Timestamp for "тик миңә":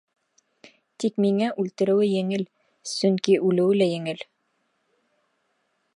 1.03-1.49